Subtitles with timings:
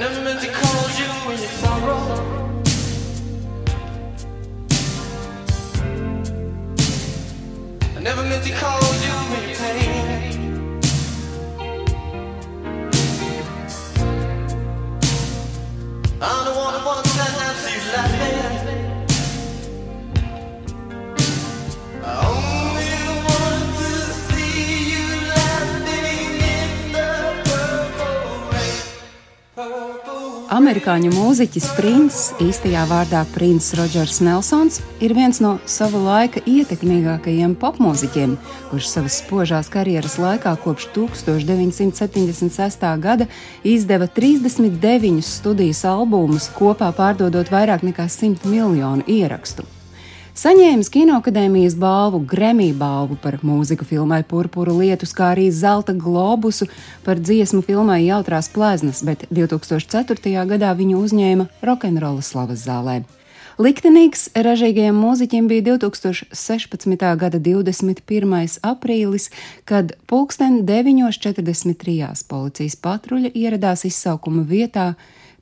[0.00, 2.00] never meant to call you any sorrow.
[7.94, 9.09] I never meant to cause you
[30.50, 38.34] Amerikāņu mūziķis Princis, īstajā vārdā Princis Rodžers Nelsons, ir viens no sava laika ietekmīgākajiem popmūziķiem,
[38.72, 42.86] kurš savas spožās karjeras laikā kopš 1976.
[42.98, 43.30] gada
[43.62, 49.69] izdeva 39 studijas albumus, kopā pārdodot vairāk nekā 100 miljonu ierakstu.
[50.38, 56.68] Saņēmis Kinoakadēmijas balvu, Grammy balvu par mūziku filmai Purpura lietus, kā arī zelta globusu
[57.02, 60.46] par dziesmu filmai Jautrās plēznas, bet 2004.
[60.52, 63.00] gadā viņu uzņēma rokenrola slavas zālē.
[63.60, 67.02] Liktenīgs ražīgajiem mūziķiem bija 2016.
[67.20, 68.54] gada 21.
[68.64, 69.28] aprīlis,
[69.68, 72.14] kad pulksten 9.43.
[72.30, 74.94] policijas patruļa ieradās izsaukuma vietā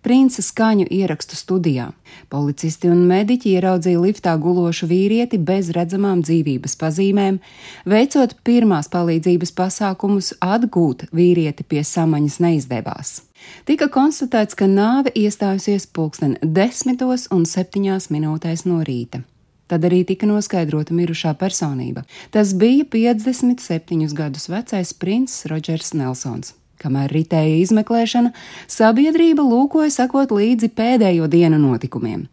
[0.02, 1.90] Princa skaņu ierakstu studijā.
[2.32, 7.40] Policisti un mediķi ieraudzīja liftā gulošu vīrieti bez redzamām dzīvības pazīmēm,
[7.88, 13.16] veicot pirmās palīdzības pasākumus, atgūt vīrieti pie samaņas neizdevās.
[13.64, 19.22] Tika konstatēts, ka nāve iestājusies pulksten 10 un 7 minūtēs no rīta.
[19.68, 22.06] Tad arī tika noskaidrota mirušā personība.
[22.32, 26.54] Tas bija 57 gadus vecais princis Rodžers Nelsons.
[26.78, 28.32] Kamēr ritēja izmeklēšana,
[28.70, 32.28] sabiedrība lūkoja sekot līdzi pēdējo dienu notikumiem.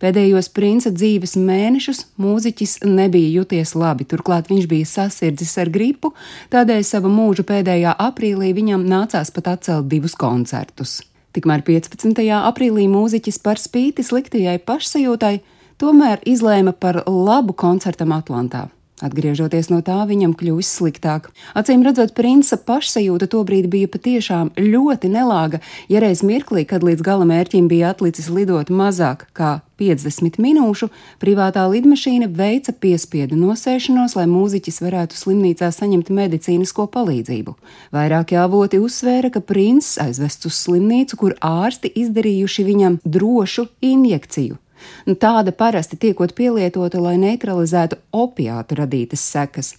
[0.00, 6.12] Pēdējos princa dzīves mēnešus mūziķis nebija juties labi, turklāt viņš bija sasirdzis ar gripu,
[6.52, 11.00] tādēļ sava mūža pēdējā aprīlī viņam nācās pat atcelt divus koncertus.
[11.36, 12.22] Tikmēr 15.
[12.36, 15.34] aprīlī mūziķis par spīti sliktajai pašsajūtai
[15.80, 18.68] tomēr izlēma par labu koncertam Atlantā.
[19.04, 21.28] Atgriežoties no tā, viņam kļūst sliktāk.
[21.52, 25.60] Acīm redzot, princia pašsajūta tobrīd bija patiešām ļoti nelāga,
[25.92, 30.88] ja reiz mirklī, kad līdz gala mērķim bija atlicis lidot mazāk kā 50 minūšu,
[31.20, 37.52] privātā lidmašīna veica piespiedu nosēšanos, lai mūziķis varētu slimnīcā saņemt medicīnisko palīdzību.
[37.92, 44.56] Vairāki avoti uzsvēra, ka princis aizvests uz slimnīcu, kur ārsti izdarījuši viņam drošu injekciju.
[45.06, 49.74] Nu, tāda parasti tiekot pielietota, lai neutralizētu opiātu radītas sekas.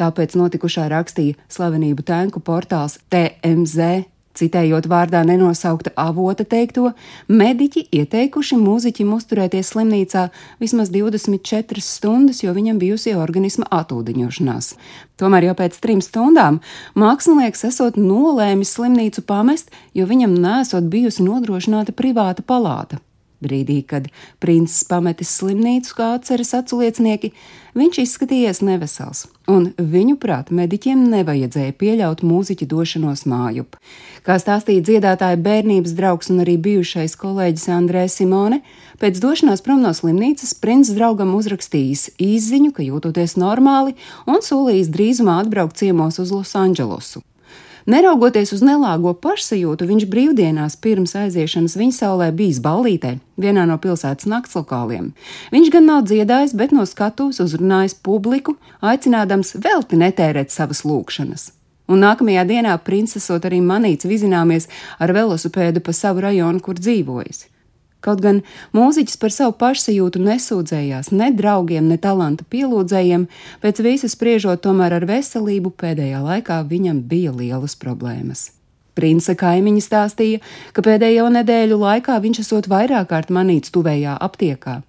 [0.00, 4.06] Tāpēc notikušā rakstīja slavenību tanku portāls TMZ.
[4.40, 6.92] Citējot vārdā nenosaukta avota teikto,
[7.26, 10.28] mediķi ieteikuši mūziķim uzturēties slimnīcā
[10.62, 14.70] vismaz 24 stundas, jo viņam bijusi organisma atūdeņošanās.
[15.18, 16.62] Tomēr jau pēc trim stundām
[16.94, 23.02] mākslinieks esot nolēmis slimnīcu pamest, jo viņam nesot bijusi nodrošināta privāta palāta.
[23.40, 24.10] Brīdī, kad
[24.42, 27.30] princis pametis slimnīcu, kā atceras aculiecinieki,
[27.78, 33.78] viņš izskatījies nevesels, un viņu prāt mediķiem nevajadzēja pieļaut mūziķa došanos mājup.
[34.26, 38.60] Kā stāstīja dziedātāja bērnības draugs un arī bijušais kolēģis Andrē Simone,
[39.00, 43.96] pēc došanās prom no slimnīcas princis draugam uzrakstījis īziņu, ka jūtoties normāli
[44.28, 47.24] un solījis drīzumā atbraukt ciemos uz Losandželosu.
[47.86, 54.28] Neraugoties uz nelāgo pašsajūtu, viņš brīvdienās pirms aiziešanas viņa saulē bijis ballītē, vienā no pilsētas
[54.28, 55.12] naktslokāliem.
[55.54, 61.50] Viņš gan nav dziedājis, bet no skatuves uzrunājis publiku, aicinādams velti netērēt savas lūkšanas.
[61.90, 64.68] Un nākamajā dienā princesot arī manīts vizināmies
[65.02, 67.48] ar velosipēdu pa savu rajonu, kur dzīvojis.
[68.00, 68.40] Kaut gan
[68.76, 73.26] mūziķis par savu pašsajūtu nesūdzējās ne draugiem, ne talanta pielūdzējiem,
[73.60, 78.48] pēc visas spriežot tomēr ar veselību pēdējā laikā viņam bija lielas problēmas.
[78.96, 80.40] Prince kaimiņi stāstīja,
[80.74, 84.80] ka pēdējo nedēļu laikā viņš esot vairāk kārt manīts tuvējā aptiekā.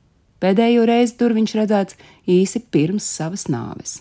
[0.42, 1.98] Pēdējo reizi tur viņš redzēts
[2.32, 4.00] īsi pirms savas nāves.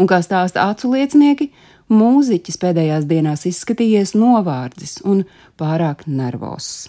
[0.00, 1.50] Un kā stāsta acu liecinieki,
[1.92, 5.26] mūziķis pēdējās dienās izskatījies novārdzis un
[5.60, 6.88] pārāk nervozs.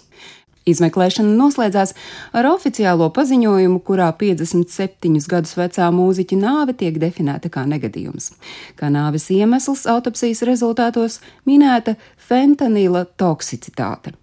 [0.68, 1.94] Izmeklēšana noslēdzās
[2.36, 8.32] ar oficiālo paziņojumu, kurā 57 gadus vecā mūziķa nāve tiek definēta kā negadījums.
[8.78, 11.96] Kā nāves iemesls autopsijas rezultātos minēta
[12.28, 14.14] fentanīla toksicitāte.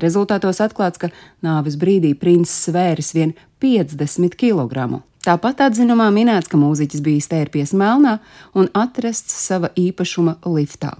[0.00, 1.10] Rezultātos atklāts, ka
[1.44, 5.02] nāves brīdī princis svēris vien 50 kg.
[5.20, 8.16] Tāpat atzinumā minēts, ka mūziķis bija stērpies melnā
[8.56, 10.94] un atrasts sava īpašuma liftā.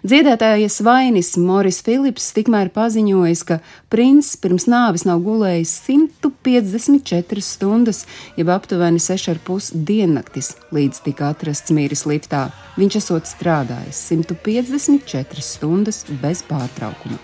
[0.00, 3.58] Dziedātājas vainis Moris Filips tikmēr paziņojis, ka
[3.92, 8.06] princis pirms nāves nav gulējis 154 stundas,
[8.38, 12.46] jeb aptuveni 6,5 diennaktis, līdz tika atrasts mīris liftā.
[12.80, 17.20] Viņš esot strādājis 154 stundas bez pārtraukuma.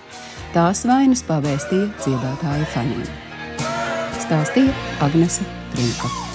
[0.57, 3.09] tās vainas pavēstīja dziedātāju faniem.
[4.21, 4.73] Stāstīja
[5.05, 6.26] Agnese Trunka.